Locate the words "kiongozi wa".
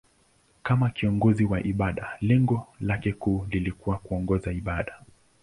0.89-1.63